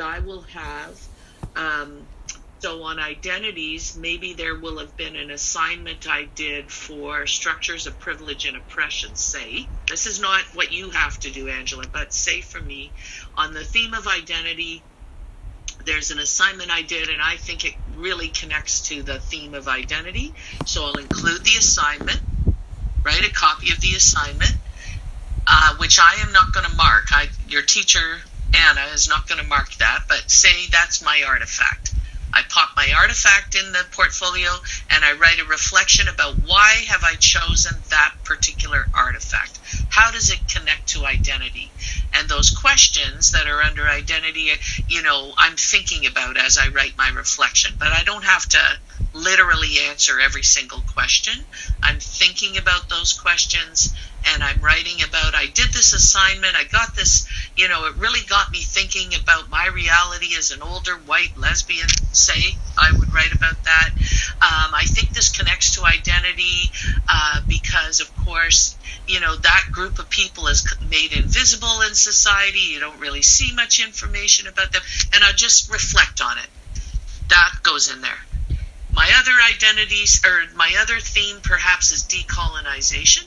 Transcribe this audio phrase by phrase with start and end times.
[0.00, 1.00] I will have.
[1.56, 2.06] Um,
[2.62, 7.98] so on identities, maybe there will have been an assignment I did for structures of
[7.98, 9.16] privilege and oppression.
[9.16, 12.92] Say, this is not what you have to do, Angela, but say for me,
[13.36, 14.80] on the theme of identity,
[15.84, 19.66] there's an assignment I did, and I think it really connects to the theme of
[19.66, 20.32] identity.
[20.64, 22.20] So I'll include the assignment,
[23.02, 24.54] write a copy of the assignment,
[25.48, 27.06] uh, which I am not going to mark.
[27.10, 28.20] I, your teacher
[28.54, 31.92] Anna is not going to mark that, but say that's my artifact.
[32.34, 34.50] I pop my artifact in the portfolio
[34.90, 39.58] and I write a reflection about why have I chosen that particular artifact?
[39.90, 41.70] How does it connect to identity?
[42.14, 44.50] And those questions that are under identity,
[44.88, 48.58] you know, I'm thinking about as I write my reflection, but I don't have to
[49.14, 51.34] literally answer every single question.
[51.82, 53.94] I'm thinking about those questions
[54.26, 57.26] and I'm writing about I did this assignment, I got this,
[57.56, 61.88] you know, it really got me thinking about my reality as an older white lesbian,
[62.12, 63.90] say, I would write about that.
[64.40, 66.70] Um, I think this connects to identity
[67.08, 68.76] uh, because, of course,
[69.06, 72.60] you know, that group of people is made invisible in society.
[72.60, 74.82] You don't really see much information about them.
[75.14, 76.48] And I just reflect on it.
[77.28, 78.18] That goes in there.
[79.02, 83.24] My other identities, or my other theme perhaps is decolonization.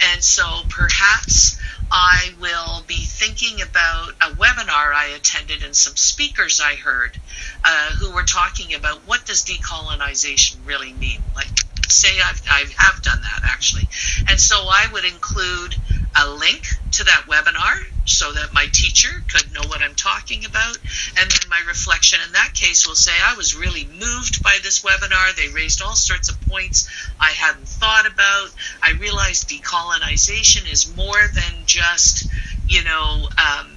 [0.00, 1.60] And so perhaps
[1.92, 7.16] I will be thinking about a webinar I attended and some speakers I heard
[7.62, 11.22] uh, who were talking about what does decolonization really mean.
[11.36, 11.46] Like,
[11.88, 13.88] say I've, I have done that actually.
[14.28, 15.76] And so I would include
[16.20, 17.91] a link to that webinar
[18.22, 20.78] so that my teacher could know what I'm talking about.
[21.18, 24.84] And then my reflection in that case will say, I was really moved by this
[24.84, 25.34] webinar.
[25.34, 28.50] They raised all sorts of points I hadn't thought about.
[28.80, 32.30] I realized decolonization is more than just,
[32.68, 33.72] you know, um,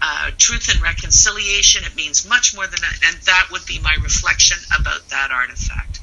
[0.00, 1.84] uh, truth and reconciliation.
[1.84, 2.98] It means much more than that.
[3.04, 6.00] And that would be my reflection about that artifact.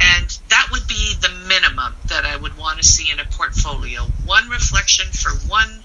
[0.00, 4.00] And that would be the minimum that I would want to see in a portfolio.
[4.24, 5.82] One reflection for one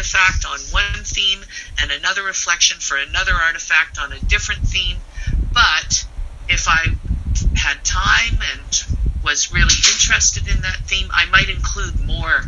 [0.00, 1.40] artifact on one theme
[1.80, 4.96] and another reflection for another artifact on a different theme.
[5.52, 6.06] But
[6.48, 6.86] if I
[7.54, 8.84] had time and
[9.22, 12.44] was really interested in that theme, I might include more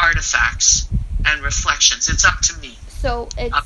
[0.00, 0.88] artifacts
[1.24, 2.08] and reflections.
[2.08, 2.76] It's up to me.
[2.88, 3.62] So it's uh,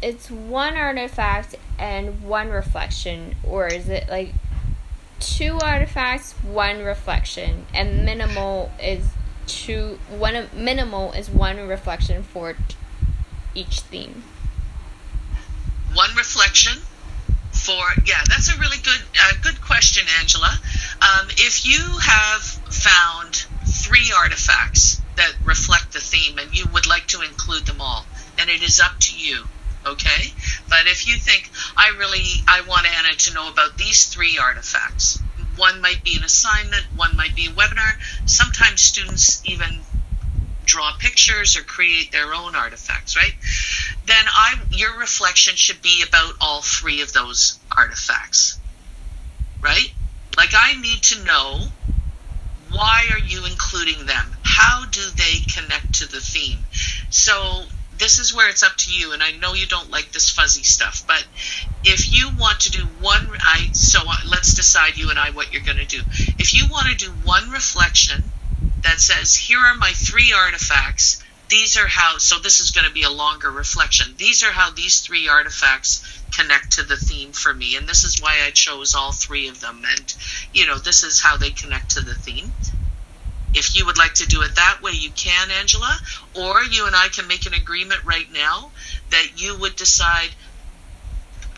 [0.00, 4.32] it's one artifact and one reflection, or is it like
[5.18, 9.08] two artifacts, one reflection, and minimal is
[9.46, 12.56] two one minimal is one reflection for
[13.54, 14.24] each theme.
[15.94, 16.82] One reflection
[17.50, 20.58] for yeah, that's a really good uh, good question, Angela.
[21.00, 27.06] Um, if you have found three artifacts that reflect the theme and you would like
[27.08, 28.06] to include them all,
[28.38, 29.44] and it is up to you
[29.86, 30.32] okay
[30.68, 35.21] but if you think i really i want anna to know about these three artifacts
[35.62, 37.92] one might be an assignment, one might be a webinar.
[38.26, 39.78] Sometimes students even
[40.64, 43.34] draw pictures or create their own artifacts, right?
[44.04, 48.58] Then I your reflection should be about all three of those artifacts.
[49.60, 49.92] Right?
[50.36, 51.60] Like I need to know
[52.72, 54.26] why are you including them?
[54.42, 56.58] How do they connect to the theme?
[57.10, 57.66] So
[58.02, 60.64] this is where it's up to you and i know you don't like this fuzzy
[60.64, 61.24] stuff but
[61.84, 65.62] if you want to do one i so let's decide you and i what you're
[65.62, 66.02] going to do.
[66.38, 68.20] If you want to do one reflection
[68.82, 72.94] that says here are my three artifacts these are how so this is going to
[72.94, 74.14] be a longer reflection.
[74.16, 76.02] These are how these three artifacts
[76.32, 79.60] connect to the theme for me and this is why i chose all three of
[79.60, 80.14] them and
[80.54, 82.52] you know this is how they connect to the theme
[83.54, 85.96] if you would like to do it that way, you can, Angela,
[86.34, 88.70] or you and I can make an agreement right now
[89.10, 90.30] that you would decide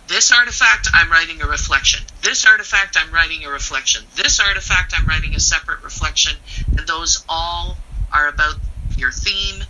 [0.07, 2.05] this artifact, I'm writing a reflection.
[2.23, 4.05] This artifact, I'm writing a reflection.
[4.17, 6.37] This artifact, I'm writing a separate reflection.
[6.77, 7.79] And those all
[8.13, 8.57] are about
[8.99, 9.65] your theme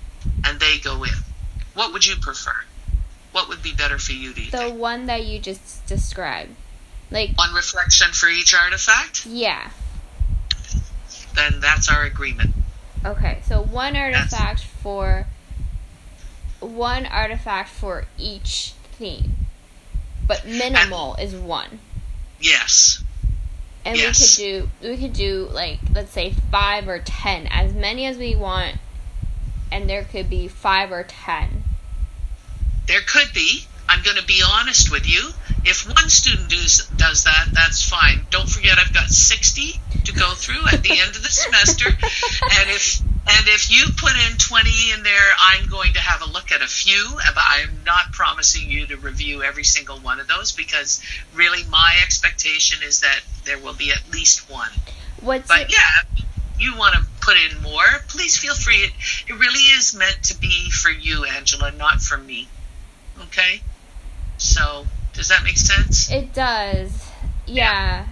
[0.44, 1.12] and they go in.
[1.74, 2.54] What would you prefer?
[3.32, 4.78] What would be better for you, to do The think?
[4.78, 6.54] one that you just described.
[7.10, 9.26] Like one reflection for each artifact?
[9.26, 9.70] Yeah
[11.34, 12.54] then that's our agreement.
[13.04, 15.26] Okay, so one artifact for
[16.60, 19.32] one artifact for each theme,
[20.26, 21.81] but minimal and, is one.
[22.40, 23.02] Yes.
[23.84, 24.38] And yes.
[24.38, 28.16] we could do we could do like let's say five or ten, as many as
[28.16, 28.76] we want,
[29.70, 31.64] and there could be five or ten.
[32.87, 33.66] There could be.
[33.88, 35.31] I'm going to be honest with you.
[35.64, 38.26] If one student does, does that, that's fine.
[38.31, 41.86] Don't forget, I've got 60 to go through at the end of the semester.
[41.88, 46.31] And if And if you put in 20 in there, I'm going to have a
[46.31, 50.28] look at a few, but I'm not promising you to review every single one of
[50.28, 51.00] those because
[51.34, 54.69] really my expectation is that there will be at least one.
[55.20, 56.22] What's But it- yeah,
[56.58, 58.76] you want to put in more, please feel free.
[58.76, 58.92] It,
[59.28, 62.46] it really is meant to be for you, Angela, not for me.
[63.22, 63.62] Okay?
[64.38, 66.10] So, does that make sense?
[66.10, 67.06] It does.
[67.46, 68.06] Yeah.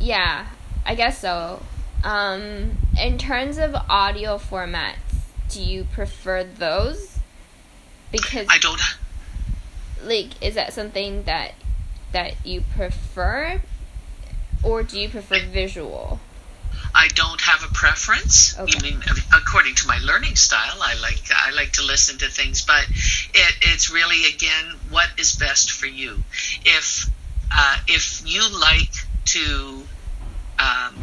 [0.00, 0.46] Yeah.
[0.84, 1.60] I guess so.
[2.04, 4.96] Um in terms of audio formats,
[5.48, 7.18] do you prefer those?
[8.12, 8.80] Because I don't.
[10.04, 11.54] like is that something that
[12.12, 13.60] that you prefer
[14.62, 16.20] or do you prefer visual?
[16.94, 18.58] I don't have a preference.
[18.58, 18.72] Okay.
[18.72, 19.02] You mean
[19.34, 20.78] according to my learning style?
[20.80, 22.86] I like I like to listen to things, but
[23.34, 26.22] it, it's really again what is best for you.
[26.64, 27.10] If
[27.54, 28.92] uh, if you like
[29.26, 29.82] to
[30.58, 30.94] um,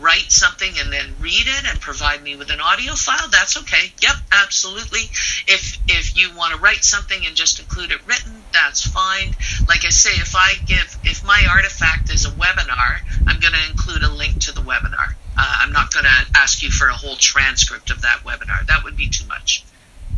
[0.00, 3.92] write something and then read it and provide me with an audio file, that's okay.
[4.00, 5.00] Yep, absolutely.
[5.46, 9.34] If if you want to write something and just include it written, that's fine.
[9.68, 13.70] Like I say, if I give if my artifact is a webinar, I'm going to
[13.70, 15.14] include a link to the webinar.
[15.36, 18.66] Uh, I'm not going to ask you for a whole transcript of that webinar.
[18.66, 19.64] That would be too much.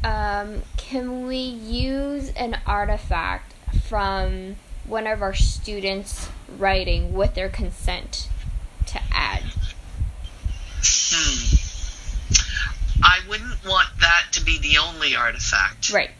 [0.02, 3.52] Um can we use an artifact
[3.84, 4.56] from
[4.86, 6.28] one of our students
[6.58, 8.28] writing with their consent
[8.86, 9.42] to add?
[10.82, 11.56] Hmm.
[13.02, 15.92] I wouldn't want that to be the only artifact.
[15.92, 16.10] Right.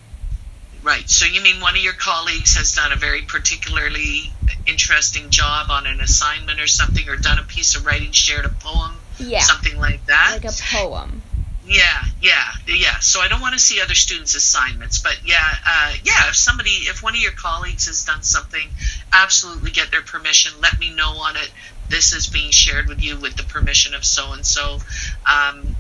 [0.83, 1.09] Right.
[1.09, 4.33] So you mean one of your colleagues has done a very particularly
[4.67, 8.49] interesting job on an assignment or something, or done a piece of writing, shared a
[8.49, 9.41] poem, Yeah.
[9.41, 10.43] something like that?
[10.43, 11.23] Like a poem.
[11.63, 12.99] Yeah, yeah, yeah.
[13.01, 16.29] So I don't want to see other students' assignments, but yeah, uh, yeah.
[16.29, 18.67] If somebody, if one of your colleagues has done something,
[19.13, 20.53] absolutely get their permission.
[20.61, 21.51] Let me know on it.
[21.89, 24.79] This is being shared with you with the permission of so and so.
[25.27, 25.77] Um,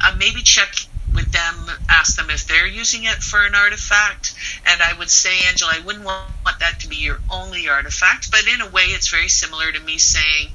[0.00, 0.72] uh, maybe check
[1.18, 1.54] with them,
[1.88, 4.34] ask them if they're using it for an artifact.
[4.66, 8.30] And I would say, Angela, I wouldn't want, want that to be your only artifact,
[8.30, 10.48] but in a way, it's very similar to me saying,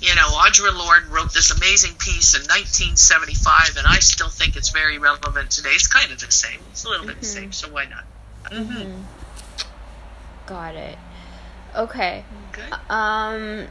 [0.00, 4.68] you know, Audre Lorde wrote this amazing piece in 1975, and I still think it's
[4.68, 5.70] very relevant today.
[5.70, 6.60] It's kind of the same.
[6.70, 8.04] It's a little bit the same, so why not?
[8.52, 9.02] Mm-hmm.
[10.46, 10.98] Got it.
[11.74, 12.24] Okay.
[12.52, 12.70] Okay.
[12.88, 13.66] Um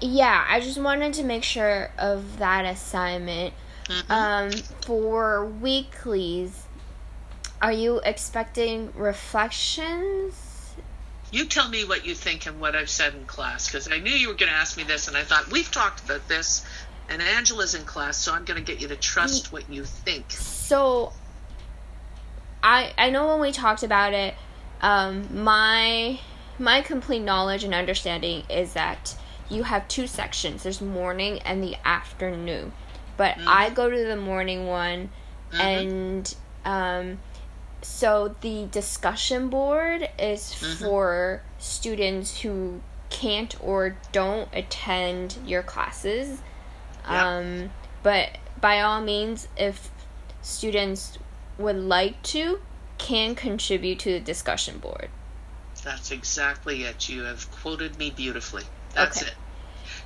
[0.00, 3.54] yeah, I just wanted to make sure of that assignment.
[3.88, 4.10] Mhm.
[4.10, 4.50] Um
[4.82, 6.64] for weeklies,
[7.62, 10.34] are you expecting reflections?
[11.32, 14.12] You tell me what you think and what I've said in class, because I knew
[14.12, 16.64] you were going to ask me this, and I thought we've talked about this,
[17.08, 20.30] and Angela's in class, so I'm going to get you to trust what you think.
[20.30, 21.12] So
[22.62, 24.34] I I know when we talked about it,
[24.80, 26.20] um, my
[26.58, 29.16] my complete knowledge and understanding is that
[29.48, 30.62] you have two sections.
[30.62, 32.72] There's morning and the afternoon.
[33.16, 35.10] But I go to the morning one
[35.52, 35.60] Mhm.
[35.60, 36.34] and
[36.64, 37.18] um
[37.82, 40.76] so the discussion board is Mhm.
[40.78, 42.80] for students who
[43.10, 46.40] can't or don't attend your classes.
[47.08, 47.36] Yeah.
[47.36, 47.70] Um,
[48.02, 49.90] but by all means, if
[50.42, 51.18] students
[51.58, 52.60] would like to,
[52.98, 55.08] can contribute to the discussion board.
[55.84, 57.08] That's exactly it.
[57.08, 58.64] You have quoted me beautifully.
[58.94, 59.30] That's Okay.
[59.30, 59.36] it.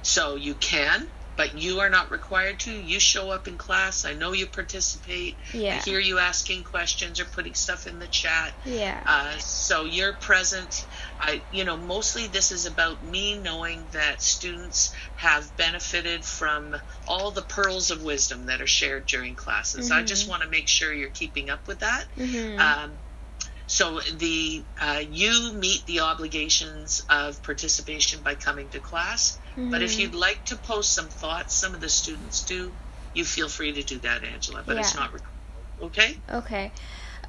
[0.03, 1.09] So you can,
[1.41, 2.71] but you are not required to.
[2.71, 4.05] You show up in class.
[4.05, 5.39] I know you participate.
[5.55, 5.77] Yeah.
[5.77, 8.53] I hear you asking questions or putting stuff in the chat.
[8.67, 9.01] Yeah.
[9.07, 10.85] Uh, so you're present.
[11.19, 16.77] I, you know, mostly this is about me knowing that students have benefited from
[17.09, 19.91] all the pearls of wisdom that are shared during classes.
[19.91, 22.05] I just want to make sure you're keeping up with that.
[22.19, 22.59] Mhm.
[22.59, 22.99] Um,
[23.71, 29.39] so the uh, you meet the obligations of participation by coming to class.
[29.57, 29.99] But if Mhm.
[30.01, 32.73] you'd like to post some thoughts, some of the students do.
[33.15, 34.65] You feel free to do that, Angela.
[34.67, 35.35] But it's not required.
[35.83, 36.19] okay.
[36.29, 36.73] Okay.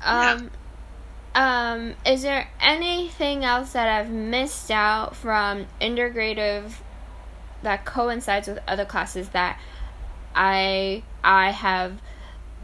[0.01, 0.31] Yeah.
[0.31, 0.51] Um
[1.35, 6.73] um is there anything else that I've missed out from integrative
[7.61, 9.59] that coincides with other classes that
[10.33, 12.01] I I have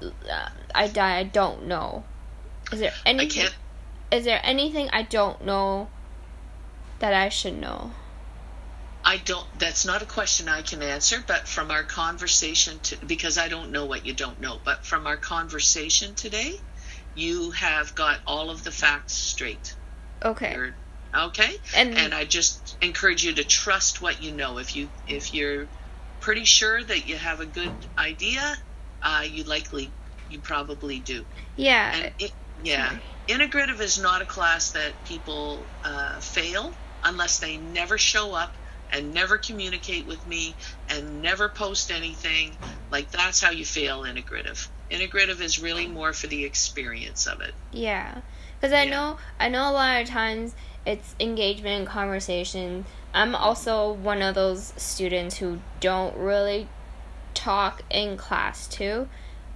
[0.01, 2.03] uh, I I don't know?
[2.71, 3.55] Is there I anything can't.
[4.11, 5.89] Is there anything I don't know
[6.99, 7.91] that I should know?
[9.03, 9.45] I don't.
[9.57, 11.23] That's not a question I can answer.
[11.25, 14.59] But from our conversation, to, because I don't know what you don't know.
[14.65, 16.51] But from our conversation today,
[17.15, 19.75] you have got all of the facts straight.
[20.23, 20.53] Okay.
[20.53, 20.73] You're-
[21.15, 21.51] okay.
[21.75, 24.57] And, and I just encourage you to trust what you know.
[24.57, 25.67] If you if you're
[26.19, 28.57] pretty sure that you have a good idea,
[29.01, 29.89] uh, you likely
[30.29, 31.25] you probably do.
[31.55, 31.95] yeah.
[31.95, 33.01] And it, yeah, Sorry.
[33.27, 38.53] Integrative is not a class that people uh, fail unless they never show up,
[38.91, 40.55] and never communicate with me
[40.89, 42.55] and never post anything,
[42.89, 44.67] like that's how you fail integrative.
[44.89, 47.53] Integrative is really more for the experience of it.
[47.71, 48.21] Yeah.
[48.59, 48.91] Because I Yeah.
[48.91, 50.55] know I know a lot of times
[50.85, 52.85] it's engagement and conversation.
[53.13, 56.69] I'm also one of those students who don't really
[57.33, 59.09] talk in class too.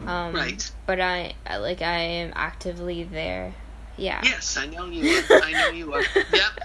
[0.07, 0.71] Um, Right.
[0.85, 3.53] But I I- like I am actively there.
[3.97, 4.21] Yeah.
[4.23, 5.43] Yes, I know you are.
[5.43, 6.01] I know you are.
[6.33, 6.59] Yep.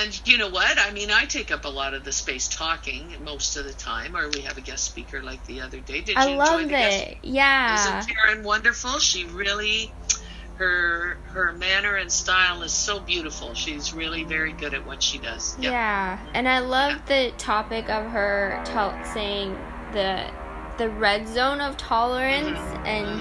[0.00, 0.78] And you know what?
[0.78, 4.16] I mean, I take up a lot of the space talking most of the time,
[4.16, 6.00] or we have a guest speaker like the other day.
[6.00, 7.02] Did I you love enjoy the guest?
[7.08, 7.18] it.
[7.22, 7.98] Yeah.
[8.00, 8.98] Isn't Karen wonderful?
[9.00, 9.92] She really,
[10.56, 13.54] her her manner and style is so beautiful.
[13.54, 15.56] She's really very good at what she does.
[15.58, 15.72] Yep.
[15.72, 19.58] Yeah, and I love the topic of her tell saying
[19.92, 20.24] the
[20.78, 23.20] the red zone of tolerance, and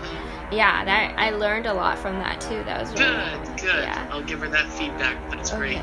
[0.52, 2.64] yeah, that I learned a lot from that too.
[2.64, 3.84] That was really Good, good.
[3.84, 4.08] Yeah.
[4.12, 5.18] I'll give her that feedback.
[5.32, 5.78] That's great.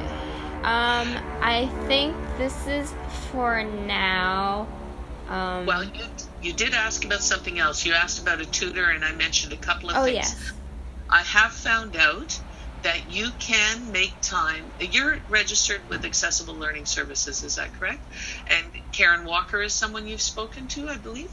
[0.65, 2.95] Um, I think this is
[3.31, 4.67] for now.
[5.29, 6.05] Um, Well, you,
[6.43, 7.85] you did ask about something else.
[7.85, 10.17] You asked about a tutor, and I mentioned a couple of oh things.
[10.17, 10.53] yes,
[11.11, 12.39] I have found out
[12.83, 14.65] that you can make time.
[14.79, 18.01] You're registered with Accessible Learning Services, is that correct?
[18.47, 21.31] And Karen Walker is someone you've spoken to, I believe.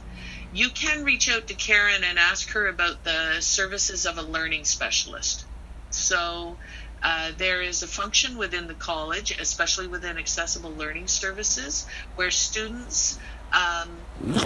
[0.54, 4.66] You can reach out to Karen and ask her about the services of a learning
[4.66, 5.46] specialist.
[5.92, 6.58] So
[7.02, 13.18] uh, there is a function within the college, especially within Accessible Learning Services, where students
[13.54, 13.90] um,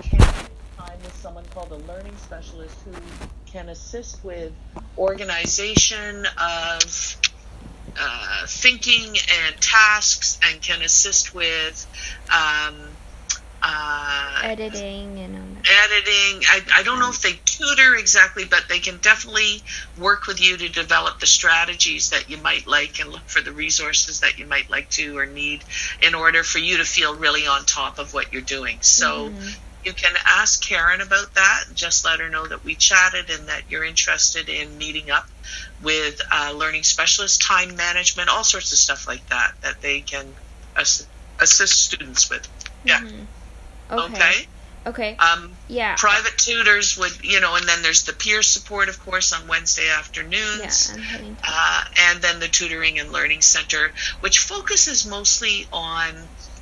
[0.02, 0.26] can
[1.06, 2.92] with someone called a learning specialist who
[3.46, 4.52] can assist with
[4.98, 7.18] organization of
[8.00, 11.88] uh, thinking and tasks and can assist with
[12.34, 12.76] um,
[13.62, 15.36] uh, editing and
[15.68, 16.44] editing.
[16.48, 19.64] I, I don't know if they tutor exactly, but they can definitely
[19.98, 23.52] work with you to develop the strategies that you might like and look for the
[23.52, 25.64] resources that you might like to or need
[26.02, 28.78] in order for you to feel really on top of what you're doing.
[28.82, 29.50] So mm-hmm.
[29.84, 31.64] you can ask Karen about that.
[31.74, 35.28] Just let her know that we chatted and that you're interested in meeting up
[35.82, 40.26] with a learning specialist, time management, all sorts of stuff like that that they can
[40.76, 41.08] ass-
[41.40, 42.48] assist students with.
[42.84, 43.00] Yeah.
[43.00, 44.00] Mm-hmm.
[44.00, 44.48] okay, Okay.
[44.86, 49.00] Okay, Um, yeah, private tutors would you know and then there's the peer support of
[49.06, 51.36] course on wednesday yeah, afternoons I'm heading.
[51.36, 56.14] To, uh, and then the tutoring and learning center which focuses mostly on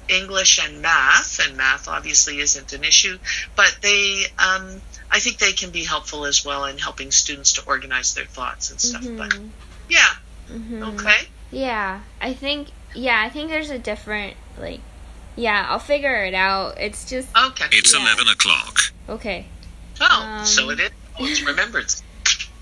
[0.09, 3.17] english and math and math obviously isn't an issue
[3.55, 7.63] but they um, i think they can be helpful as well in helping students to
[7.63, 9.49] organize their thoughts and stuff but Mhm,
[9.89, 10.13] yeah.
[10.51, 10.93] Mhm.
[10.93, 11.27] okay.
[11.51, 14.81] Yeah, I think yeah, I think there's a different like
[15.35, 16.77] yeah, I'll figure it out.
[16.79, 18.01] It's just okay It's Yeah.
[18.01, 18.79] 11 o'clock.
[19.09, 19.47] okay.
[20.01, 22.03] oh so Um, it is oh, it's remembrance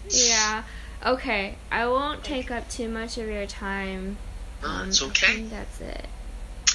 [0.10, 0.64] Yeah.
[1.06, 1.56] Okay.
[1.72, 4.18] I won't take up too much of your time.
[4.64, 6.06] Oh, Um, it's I okay think that's it.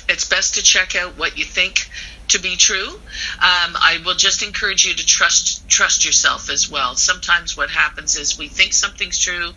[0.09, 1.88] it's best to check out what you think
[2.29, 2.88] to be true.
[2.88, 3.00] Um,
[3.41, 6.97] I will just encourage you to trust trust yourself as well.
[6.97, 9.53] Sometimes what happens is we think something's true,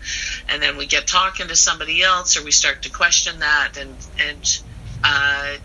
[0.47, 3.71] and then we get talking to somebody else, or we start to question that.
[3.77, 4.61] And and
[5.03, 5.55] uh,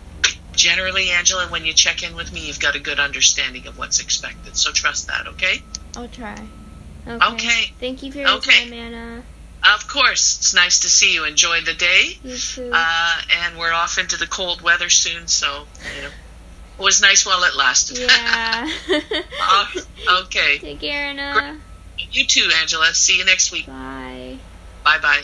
[0.55, 3.99] generally, Angela, when you check in with me, you've got a good understanding of what's
[3.99, 4.55] expected.
[4.55, 5.61] So trust that, okay?
[5.95, 6.37] I'll try.
[7.07, 7.25] Okay.
[7.33, 7.63] Okay.
[7.79, 8.63] Thank you for your Okay.
[8.63, 9.23] time, Anna.
[9.75, 11.25] Of course, it's nice to see you.
[11.25, 12.03] Enjoy the day.
[12.23, 12.69] You too.
[12.71, 17.25] Uh, and we're off into the cold weather soon, so you know it was nice
[17.25, 17.97] while it lasted.
[17.99, 18.69] yeah.
[19.47, 19.65] Uh,
[20.23, 20.57] okay.
[20.57, 21.59] Take care, Anna.
[22.11, 22.93] You too, Angela.
[22.93, 23.67] See you next week.
[23.67, 24.37] Bye.
[24.83, 25.21] Bye bye.